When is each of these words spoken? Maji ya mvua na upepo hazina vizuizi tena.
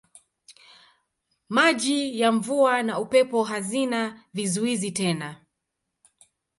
Maji 1.49 2.19
ya 2.19 2.31
mvua 2.31 2.83
na 2.83 2.99
upepo 2.99 3.43
hazina 3.43 4.23
vizuizi 4.33 4.91
tena. 4.91 5.45